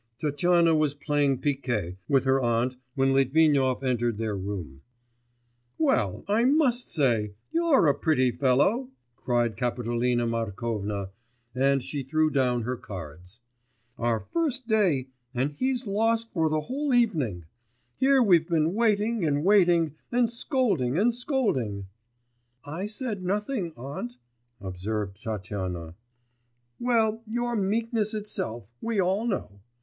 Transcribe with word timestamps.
Tatyana 0.17 0.73
was 0.73 0.95
playing 0.95 1.41
picquet 1.41 1.95
with 2.07 2.23
her 2.23 2.41
aunt 2.41 2.75
when 2.95 3.13
Litvinov 3.13 3.83
entered 3.83 4.17
their 4.17 4.35
room. 4.35 4.81
'Well, 5.77 6.25
I 6.27 6.43
must 6.43 6.91
say, 6.91 7.35
you're 7.51 7.85
a 7.85 7.93
pretty 7.93 8.31
fellow!' 8.31 8.89
cried 9.15 9.55
Kapitolina 9.57 10.25
Markovna, 10.25 11.11
and 11.53 11.83
she 11.83 12.01
threw 12.01 12.31
down 12.31 12.63
her 12.63 12.77
cards. 12.77 13.41
'Our 13.99 14.21
first 14.31 14.67
day, 14.67 15.09
and 15.35 15.51
he's 15.51 15.85
lost 15.85 16.33
for 16.33 16.49
the 16.49 16.61
whole 16.61 16.95
evening! 16.95 17.45
Here 17.93 18.23
we've 18.23 18.47
been 18.49 18.73
waiting 18.73 19.23
and 19.23 19.43
waiting, 19.45 19.93
and 20.11 20.27
scolding 20.27 20.97
and 20.97 21.13
scolding....' 21.13 21.85
'I 22.65 22.87
said 22.87 23.23
nothing, 23.23 23.71
aunt,' 23.77 24.17
observed 24.59 25.21
Tatyana. 25.21 25.93
'Well, 26.79 27.21
you're 27.27 27.55
meekness 27.55 28.15
itself, 28.15 28.65
we 28.81 28.99
all 28.99 29.27
know! 29.27 29.61